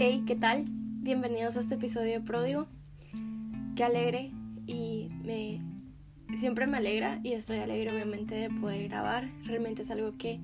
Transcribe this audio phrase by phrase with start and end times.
[0.00, 0.64] Hey, ¿qué tal?
[0.68, 2.68] Bienvenidos a este episodio de Pródigo.
[3.74, 4.30] Qué alegre
[4.64, 5.60] y me
[6.36, 9.28] siempre me alegra y estoy alegre obviamente de poder grabar.
[9.42, 10.38] Realmente es algo que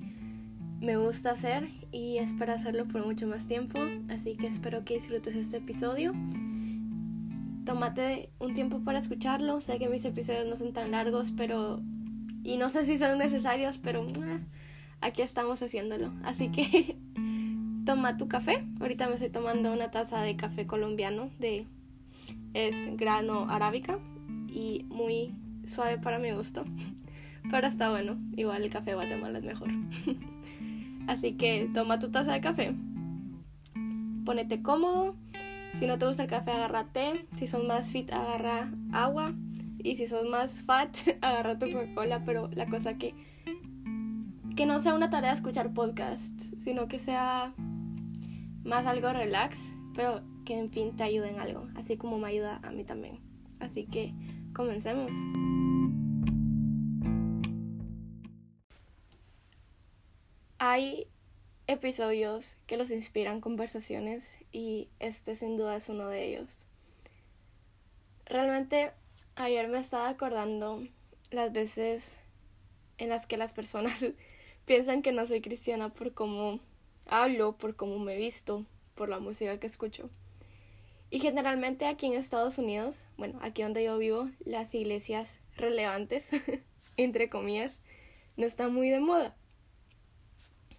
[0.81, 3.79] me gusta hacer y espero hacerlo por mucho más tiempo,
[4.09, 6.11] así que espero que disfrutes este episodio.
[7.63, 9.61] Tómate un tiempo para escucharlo.
[9.61, 11.81] Sé que mis episodios no son tan largos, pero
[12.43, 14.41] y no sé si son necesarios, pero ah,
[14.99, 16.11] aquí estamos haciéndolo.
[16.25, 16.97] Así que
[17.85, 18.65] toma tu café.
[18.81, 21.65] Ahorita me estoy tomando una taza de café colombiano de
[22.53, 23.99] es grano arábica
[24.47, 25.35] y muy
[25.65, 26.65] suave para mi gusto.
[27.51, 28.17] Pero está bueno.
[28.35, 29.69] Igual el café de Guatemala es mejor.
[31.07, 32.73] Así que toma tu taza de café.
[34.25, 35.15] Ponete cómodo.
[35.75, 37.27] Si no te gusta el café, agarra té.
[37.35, 39.33] Si son más fit, agarra agua.
[39.77, 42.23] Y si son más fat, agarra tu Coca-Cola.
[42.25, 43.13] Pero la cosa que
[44.55, 47.53] que no sea una tarea escuchar podcasts, sino que sea
[48.65, 52.59] más algo relax, pero que en fin te ayude en algo, así como me ayuda
[52.63, 53.19] a mí también.
[53.59, 54.13] Así que
[54.53, 55.11] comencemos.
[60.57, 61.07] Hay
[61.67, 66.65] episodios que los inspiran conversaciones y este sin duda es uno de ellos.
[68.25, 68.93] Realmente
[69.35, 70.83] ayer me estaba acordando
[71.29, 72.17] las veces
[72.97, 74.05] en las que las personas
[74.65, 76.59] piensan que no soy cristiana por cómo
[77.07, 80.09] hablo, por cómo me visto, por la música que escucho.
[81.09, 86.29] Y generalmente aquí en Estados Unidos, bueno, aquí donde yo vivo, las iglesias relevantes,
[86.97, 87.79] entre comillas,
[88.37, 89.35] no están muy de moda.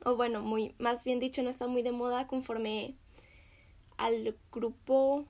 [0.04, 2.94] O bueno, muy, más bien dicho, no está muy de moda conforme
[3.96, 5.26] al grupo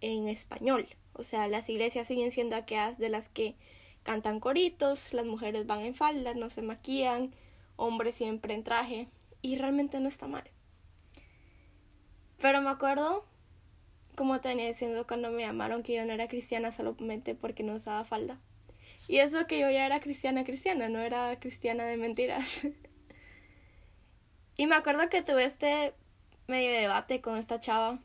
[0.00, 0.86] en español.
[1.12, 3.56] O sea, las iglesias siguen siendo aquellas de las que
[4.02, 7.34] cantan coritos, las mujeres van en falda, no se maquillan,
[7.76, 9.08] hombres siempre en traje
[9.42, 10.44] y realmente no está mal.
[12.40, 13.24] Pero me acuerdo,
[14.14, 18.04] como tenía diciendo cuando me llamaron que yo no era cristiana solamente porque no usaba
[18.04, 18.40] falda.
[19.08, 22.62] Y eso que yo ya era cristiana cristiana, no era cristiana de mentiras.
[24.56, 25.92] y me acuerdo que tuve este
[26.46, 27.98] medio debate con esta chava.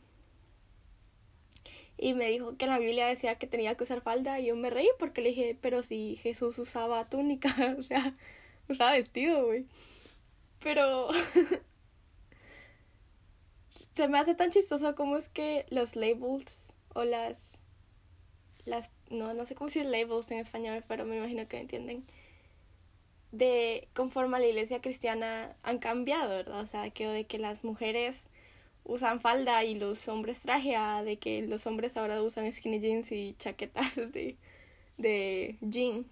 [1.97, 4.55] Y me dijo que en la Biblia decía que tenía que usar falda y yo
[4.55, 8.13] me reí porque le dije, pero si Jesús usaba túnica, o sea,
[8.67, 9.65] usaba vestido, güey.
[10.65, 11.09] Pero
[13.95, 17.59] se me hace tan chistoso como es que los labels o las
[18.65, 22.03] las no no sé cómo decir labels en español, pero me imagino que entienden.
[23.31, 26.61] De conforme a la iglesia cristiana han cambiado, ¿verdad?
[26.61, 28.29] O sea, que de que las mujeres
[28.83, 33.11] usan falda y los hombres traje a de que los hombres ahora usan skinny jeans
[33.11, 34.35] y chaquetas de
[34.97, 36.07] de jean.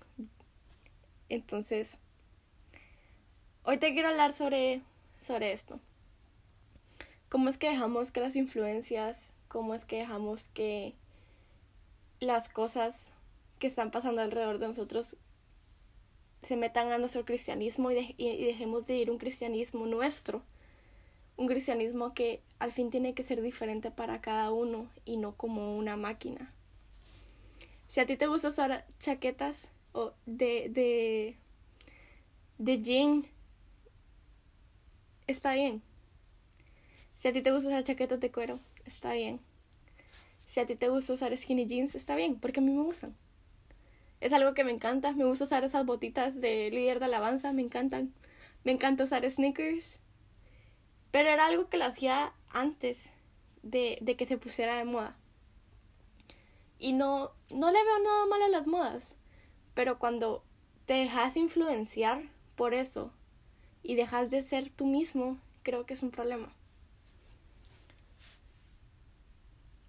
[1.29, 1.97] Entonces,
[3.65, 4.81] Hoy te quiero hablar sobre,
[5.21, 5.79] sobre esto.
[7.29, 10.95] ¿Cómo es que dejamos que las influencias, cómo es que dejamos que
[12.19, 13.13] las cosas
[13.59, 15.15] que están pasando alrededor de nosotros
[16.41, 20.41] se metan a nuestro cristianismo y, dejemos de ir un cristianismo nuestro?
[21.37, 25.77] Un cristianismo que al fin tiene que ser diferente para cada uno y no como
[25.77, 26.53] una máquina.
[27.87, 31.37] Si a ti te gusta usar chaquetas o de, de,
[32.57, 33.32] de jean
[35.27, 35.81] está bien.
[37.17, 39.39] Si a ti te gusta usar chaquetas de cuero, está bien.
[40.47, 43.15] Si a ti te gusta usar skinny jeans, está bien, porque a mí me gustan.
[44.19, 45.13] Es algo que me encanta.
[45.13, 48.13] Me gusta usar esas botitas de líder de alabanza, me encantan.
[48.63, 49.99] Me encanta usar sneakers.
[51.11, 53.09] Pero era algo que lo hacía antes
[53.63, 55.17] de, de que se pusiera de moda.
[56.79, 59.15] Y no, no le veo nada malo a las modas.
[59.73, 60.43] Pero cuando
[60.85, 62.23] te dejas influenciar
[62.55, 63.11] por eso
[63.83, 66.51] y dejas de ser tú mismo, creo que es un problema.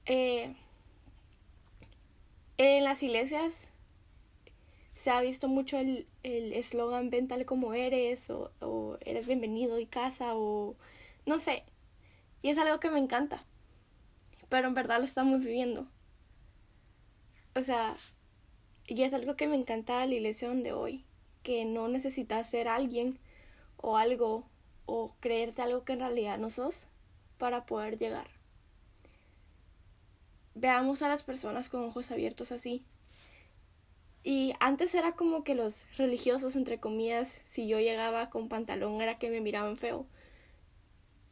[0.06, 0.55] Eh,
[2.59, 3.71] en las iglesias
[4.94, 9.87] se ha visto mucho el eslogan ven tal como eres o, o, eres bienvenido y
[9.87, 10.76] casa o
[11.26, 11.64] no sé.
[12.43, 13.41] Y es algo que me encanta.
[14.49, 15.87] Pero en verdad lo estamos viviendo.
[17.55, 17.96] O sea,
[18.87, 21.05] y es algo que me encanta la iglesia donde hoy.
[21.43, 23.19] Que no necesitas ser alguien
[23.84, 24.48] o algo
[24.86, 26.86] o creerte algo que en realidad no sos
[27.36, 28.28] para poder llegar.
[30.54, 32.82] Veamos a las personas con ojos abiertos así.
[34.22, 39.19] Y antes era como que los religiosos, entre comillas, si yo llegaba con pantalón era
[39.19, 40.06] que me miraban feo.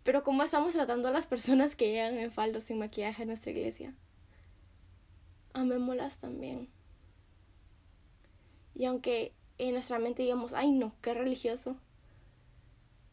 [0.02, 3.52] Pero ¿cómo estamos tratando a las personas que llegan en faldo sin maquillaje en nuestra
[3.52, 3.94] iglesia?
[5.54, 6.69] Amémoslas también.
[8.75, 11.78] Y aunque en nuestra mente digamos, ay no, qué religioso,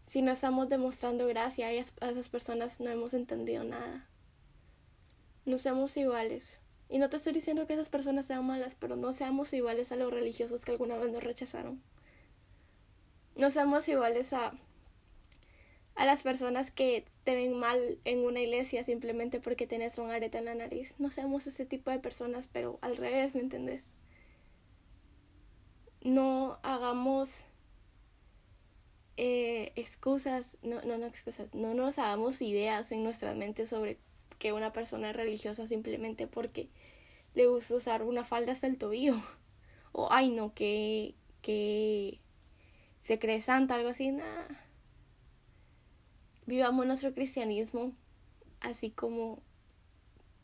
[0.10, 4.08] si no estamos demostrando gracia a esas personas no hemos entendido nada.
[5.46, 6.60] no seamos iguales.
[6.90, 9.98] Y no te estoy diciendo que esas personas sean malas, pero no seamos iguales a
[9.98, 11.80] los religiosos que alguna vez nos rechazaron.
[13.36, 14.54] No seamos iguales a,
[15.94, 20.40] a las personas que te ven mal en una iglesia simplemente porque tienes un arete
[20.40, 20.96] en la nariz.
[20.98, 23.86] No seamos ese tipo de personas, pero al revés, ¿me entendés?
[26.02, 27.46] No hagamos
[29.22, 33.98] eh, excusas, no, no, no excusas, no nos hagamos ideas en nuestras mentes sobre
[34.38, 36.70] que una persona es religiosa simplemente porque
[37.34, 39.16] le gusta usar una falda hasta el tobillo.
[39.92, 42.20] O, ay, no, que, que
[43.02, 44.48] se cree santa, algo así, nada.
[46.46, 47.94] Vivamos nuestro cristianismo
[48.62, 49.42] así como,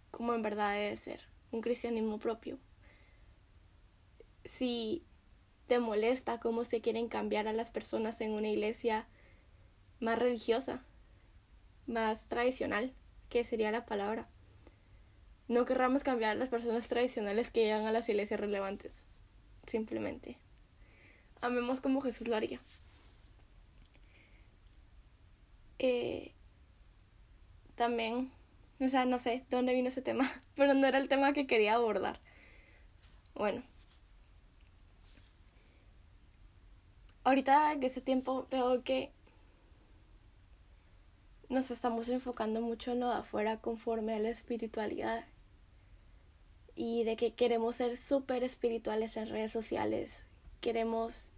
[0.09, 1.21] como en verdad debe ser,
[1.51, 2.57] un cristianismo propio.
[4.45, 5.03] Si
[5.67, 9.07] te molesta cómo se quieren cambiar a las personas en una iglesia
[9.99, 10.83] más religiosa,
[11.87, 12.93] más tradicional,
[13.29, 14.27] que sería la palabra.
[15.47, 19.03] No querramos cambiar a las personas tradicionales que llegan a las iglesias relevantes.
[19.67, 20.37] Simplemente.
[21.41, 22.59] Amemos como Jesús lo haría.
[25.79, 26.31] Eh,
[27.75, 28.31] también,
[28.79, 30.25] o sea, no sé de dónde vino ese tema,
[30.55, 32.19] pero no era el tema que quería abordar.
[33.33, 33.63] Bueno.
[37.25, 39.11] Ahorita en ese tiempo veo que
[41.49, 45.25] nos estamos enfocando mucho en lo de afuera conforme a la espiritualidad
[46.75, 50.21] y de que queremos ser súper espirituales en redes sociales,
[50.61, 51.29] queremos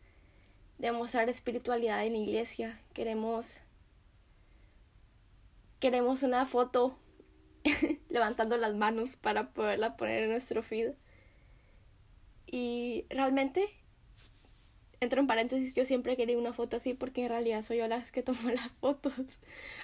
[0.77, 3.59] demostrar espiritualidad en la iglesia, queremos
[5.79, 6.99] queremos una foto
[8.09, 10.95] levantando las manos para poderla poner en nuestro feed.
[12.45, 13.76] Y realmente
[14.99, 18.11] entro en paréntesis, yo siempre quería una foto así porque en realidad soy yo las
[18.11, 19.39] que tomo las fotos.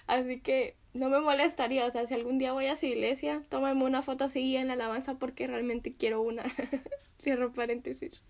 [0.08, 3.84] Así que no me molestaría, o sea, si algún día voy a su iglesia, tómame
[3.84, 6.44] una foto así en la alabanza porque realmente quiero una.
[7.22, 8.24] Cierro paréntesis.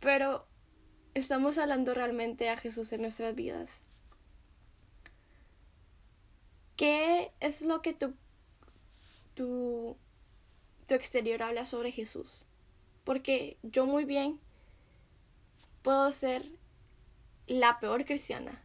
[0.00, 0.46] Pero
[1.14, 3.82] estamos hablando realmente a Jesús en nuestras vidas.
[6.76, 8.14] ¿Qué es lo que tu,
[9.34, 9.98] tu,
[10.86, 12.46] tu exterior habla sobre Jesús?
[13.10, 14.38] Porque yo muy bien
[15.82, 16.46] puedo ser
[17.48, 18.62] la peor cristiana.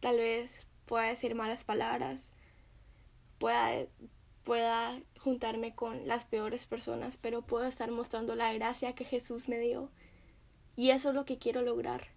[0.00, 2.32] Tal vez pueda decir malas palabras,
[3.36, 3.86] pueda,
[4.44, 9.58] pueda juntarme con las peores personas, pero puedo estar mostrando la gracia que Jesús me
[9.58, 9.90] dio.
[10.74, 12.12] Y eso es lo que quiero lograr.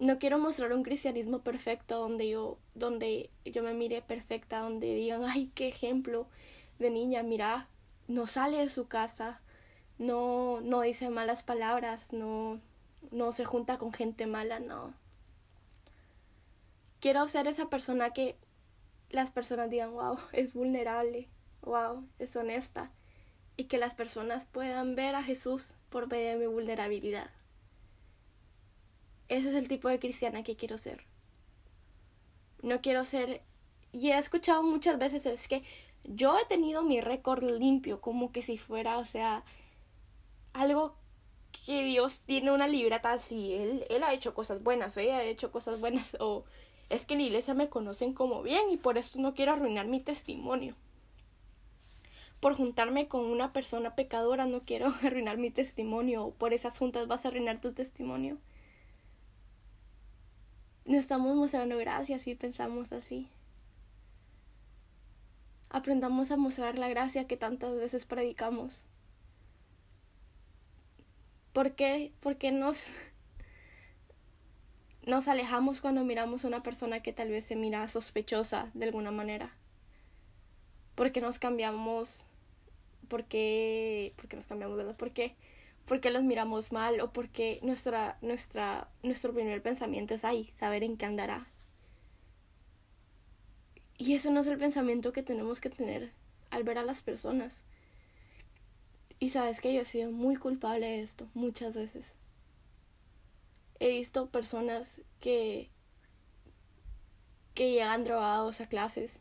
[0.00, 5.22] No quiero mostrar un cristianismo perfecto donde yo, donde yo me mire perfecta, donde digan,
[5.22, 6.26] ay, qué ejemplo
[6.80, 7.68] de niña, mira,
[8.12, 9.40] no sale de su casa,
[9.98, 12.60] no, no dice malas palabras, no,
[13.10, 14.94] no se junta con gente mala, no.
[17.00, 18.36] Quiero ser esa persona que
[19.10, 21.28] las personas digan, wow, es vulnerable,
[21.62, 22.90] wow, es honesta,
[23.56, 27.30] y que las personas puedan ver a Jesús por medio de mi vulnerabilidad.
[29.28, 31.06] Ese es el tipo de cristiana que quiero ser.
[32.62, 33.42] No quiero ser,
[33.90, 35.62] y he escuchado muchas veces, es que
[36.04, 39.44] yo he tenido mi récord limpio, como que si fuera, o sea,
[40.52, 40.94] algo
[41.66, 45.24] que Dios tiene una libreta así, él, él ha hecho cosas buenas, o ella ha
[45.24, 46.44] hecho cosas buenas, o
[46.90, 49.86] es que en la iglesia me conocen como bien y por eso no quiero arruinar
[49.86, 50.74] mi testimonio.
[52.40, 57.06] Por juntarme con una persona pecadora no quiero arruinar mi testimonio, o por esas juntas
[57.06, 58.38] vas a arruinar tu testimonio.
[60.84, 63.28] No estamos mostrando gracias si pensamos así.
[65.74, 68.84] Aprendamos a mostrar la gracia que tantas veces predicamos.
[71.54, 72.12] ¿Por qué?
[72.20, 72.88] Porque nos,
[75.06, 79.12] nos alejamos cuando miramos a una persona que tal vez se mira sospechosa de alguna
[79.12, 79.56] manera.
[80.94, 82.26] Porque nos cambiamos.
[83.08, 84.12] Porque.
[84.16, 84.96] Porque nos cambiamos, ¿verdad?
[84.98, 85.36] Porque.
[85.86, 90.98] Porque los miramos mal o porque nuestra, nuestra, nuestro primer pensamiento es ahí, saber en
[90.98, 91.46] qué andará.
[93.98, 96.12] Y ese no es el pensamiento que tenemos que tener
[96.50, 97.62] al ver a las personas.
[99.18, 102.16] Y sabes que yo he sido muy culpable de esto muchas veces.
[103.78, 105.70] He visto personas que
[107.54, 109.20] que llegan drogados a clases.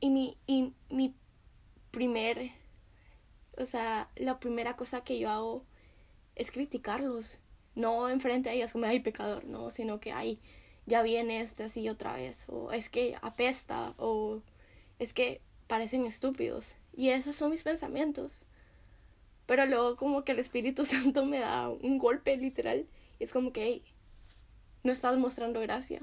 [0.00, 1.14] Y mi, y mi
[1.90, 2.52] primer,
[3.56, 5.64] o sea, la primera cosa que yo hago
[6.36, 7.38] es criticarlos.
[7.74, 10.40] No enfrente a ellos como, ay, pecador, no, sino que, ay,
[10.88, 12.44] ya viene este así otra vez.
[12.48, 14.40] O es que apesta, o
[14.98, 16.74] es que parecen estúpidos.
[16.96, 18.42] Y esos son mis pensamientos.
[19.46, 22.86] Pero luego como que el Espíritu Santo me da un golpe literal.
[23.18, 23.82] Y es como que,
[24.82, 26.00] no estás mostrando gracia.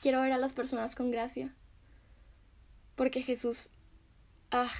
[0.00, 1.54] Quiero ver a las personas con gracia.
[2.96, 3.70] Porque Jesús...
[4.50, 4.72] Ah,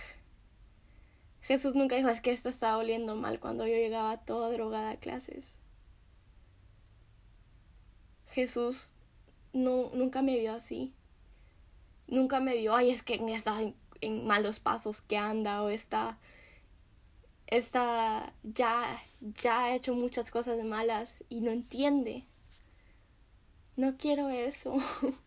[1.43, 4.97] Jesús nunca dijo, es que esto estaba oliendo mal cuando yo llegaba toda drogada a
[4.97, 5.57] clases.
[8.28, 8.92] Jesús
[9.52, 10.92] no, nunca me vio así.
[12.09, 16.18] Nunca me vio, ay, es que está en, en malos pasos que anda o está,
[17.47, 22.25] está, ya, ya ha hecho muchas cosas malas y no entiende.
[23.76, 24.76] No quiero eso.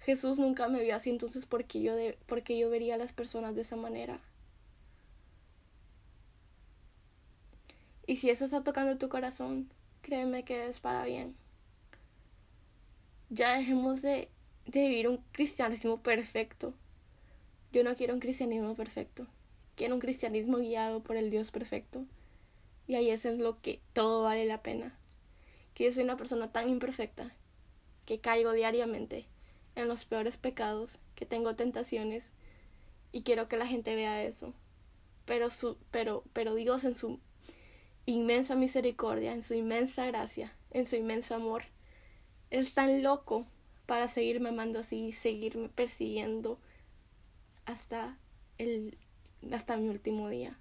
[0.00, 3.12] Jesús nunca me vio así, entonces ¿por qué yo, de, porque yo vería a las
[3.12, 4.20] personas de esa manera?
[8.06, 9.68] Y si eso está tocando tu corazón,
[10.06, 11.34] créeme que es para bien.
[13.28, 14.28] Ya dejemos de,
[14.64, 16.74] de vivir un cristianismo perfecto.
[17.72, 19.26] Yo no quiero un cristianismo perfecto.
[19.74, 22.04] Quiero un cristianismo guiado por el Dios perfecto.
[22.86, 24.96] Y ahí es en lo que todo vale la pena.
[25.74, 27.32] Que yo soy una persona tan imperfecta
[28.04, 29.26] que caigo diariamente
[29.74, 32.30] en los peores pecados, que tengo tentaciones
[33.10, 34.54] y quiero que la gente vea eso.
[35.24, 37.18] Pero su pero pero Dios en su
[38.06, 41.64] inmensa misericordia, en su inmensa gracia, en su inmenso amor,
[42.50, 43.46] es tan loco
[43.86, 46.58] para seguirme amando así y seguirme persiguiendo
[47.66, 48.16] hasta
[48.58, 48.96] el
[49.52, 50.58] hasta mi último día.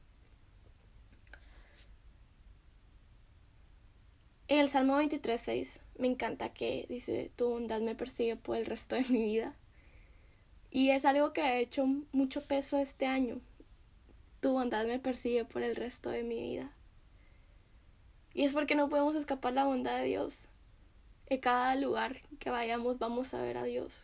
[4.48, 8.96] En el Salmo 23.6 me encanta que dice, tu bondad me persigue por el resto
[8.96, 9.56] de mi vida.
[10.70, 13.40] Y es algo que ha hecho mucho peso este año.
[14.42, 16.75] Tu bondad me persigue por el resto de mi vida.
[18.36, 20.50] Y es porque no podemos escapar la bondad de Dios.
[21.28, 24.04] En cada lugar que vayamos vamos a ver a Dios.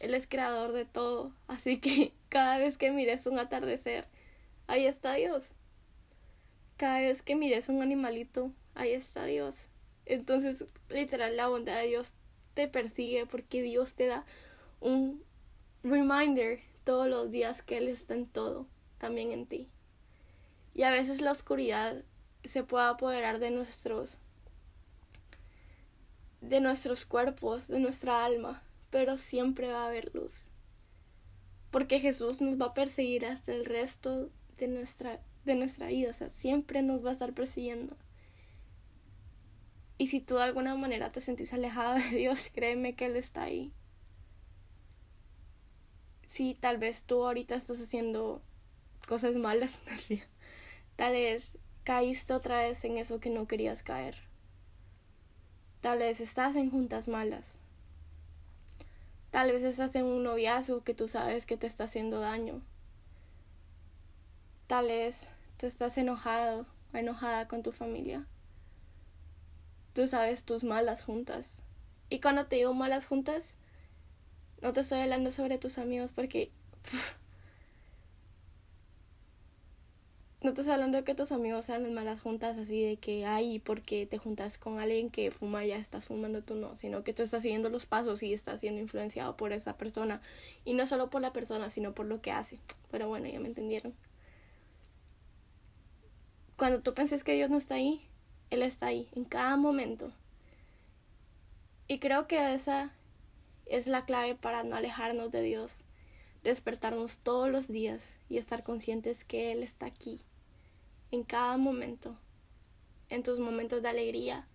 [0.00, 1.32] Él es creador de todo.
[1.46, 4.08] Así que cada vez que mires un atardecer,
[4.66, 5.54] ahí está Dios.
[6.76, 9.68] Cada vez que mires un animalito, ahí está Dios.
[10.04, 12.14] Entonces, literal, la bondad de Dios
[12.54, 14.26] te persigue porque Dios te da
[14.80, 15.22] un
[15.84, 18.66] reminder todos los días que Él está en todo,
[18.98, 19.68] también en ti.
[20.74, 22.02] Y a veces la oscuridad
[22.44, 24.18] se puede apoderar de nuestros
[26.40, 30.46] de nuestros cuerpos, de nuestra alma, pero siempre va a haber luz.
[31.70, 36.12] Porque Jesús nos va a perseguir hasta el resto de nuestra de nuestra vida, o
[36.12, 37.96] sea, siempre nos va a estar persiguiendo.
[39.98, 43.44] Y si tú de alguna manera te sentís alejado de Dios, créeme que Él está
[43.44, 43.72] ahí.
[46.26, 48.42] Si tal vez tú ahorita estás haciendo
[49.06, 49.80] cosas malas,
[50.96, 54.16] tal vez caíste otra vez en eso que no querías caer.
[55.80, 57.58] Tal vez estás en juntas malas.
[59.30, 62.60] Tal vez estás en un noviazgo que tú sabes que te está haciendo daño.
[64.66, 68.26] Tal vez tú estás enojado o enojada con tu familia.
[69.94, 71.62] Tú sabes tus malas juntas.
[72.10, 73.56] Y cuando te digo malas juntas,
[74.60, 76.50] no te estoy hablando sobre tus amigos porque...
[80.42, 83.60] no estoy hablando de que tus amigos sean las malas juntas así de que ay
[83.60, 87.22] porque te juntas con alguien que fuma ya estás fumando tú no sino que tú
[87.22, 90.20] estás siguiendo los pasos y estás siendo influenciado por esa persona.
[90.64, 92.58] Y no solo por la persona sino por lo que hace.
[92.90, 93.94] Pero bueno ya me entendieron.
[96.56, 98.00] Cuando tú penses que Dios no está ahí,
[98.50, 100.12] Él está ahí, en cada momento.
[101.88, 102.92] Y creo que esa
[103.66, 105.84] es la clave para no alejarnos de Dios,
[106.44, 110.20] despertarnos todos los días y estar conscientes que Él está aquí,
[111.12, 112.16] en cada momento,
[113.08, 114.48] en tus momentos de alegría,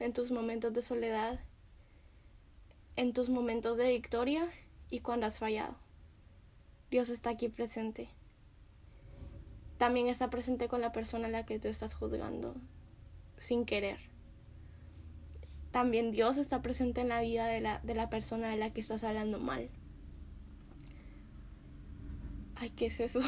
[0.00, 1.38] en tus momentos de soledad,
[2.96, 4.50] en tus momentos de victoria
[4.90, 5.76] y cuando has fallado.
[6.90, 8.08] Dios está aquí presente
[9.78, 12.54] también está presente con la persona a la que tú estás juzgando
[13.36, 13.98] sin querer.
[15.70, 18.80] También Dios está presente en la vida de la, de la persona de la que
[18.80, 19.70] estás hablando mal.
[22.56, 23.20] Ay, ¿qué es eso?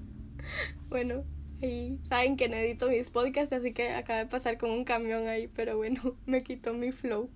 [0.88, 1.22] bueno,
[1.62, 5.48] ahí saben que edito mis podcasts, así que acaba de pasar con un camión ahí,
[5.48, 7.30] pero bueno, me quitó mi flow.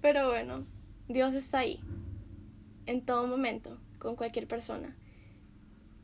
[0.00, 0.66] Pero bueno,
[1.08, 1.80] Dios está ahí,
[2.86, 4.96] en todo momento, con cualquier persona.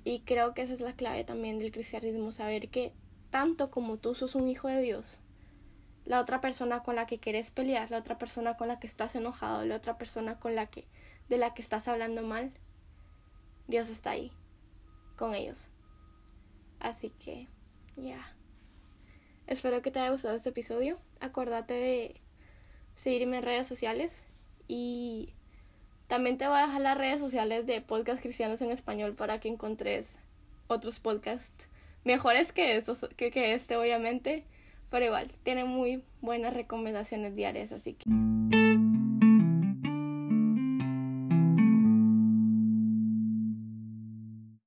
[0.05, 2.93] Y creo que esa es la clave también del cristianismo, saber que
[3.31, 5.21] tanto como tú sos un hijo de Dios,
[6.05, 9.15] la otra persona con la que quieres pelear, la otra persona con la que estás
[9.15, 10.87] enojado, la otra persona con la que
[11.29, 12.53] de la que estás hablando mal,
[13.67, 14.33] Dios está ahí
[15.17, 15.71] con ellos.
[16.81, 17.49] Así que
[17.97, 18.35] ya.
[19.47, 20.99] Espero que te haya gustado este episodio.
[21.21, 22.21] Acuérdate de
[22.97, 24.25] seguirme en redes sociales
[24.67, 25.33] y
[26.07, 29.49] también te voy a dejar las redes sociales de podcast cristianos en español para que
[29.49, 30.19] encontres
[30.67, 31.69] otros podcasts
[32.05, 34.45] mejores que estos, que, que este obviamente,
[34.91, 38.68] pero igual, tiene muy buenas recomendaciones diarias, así que...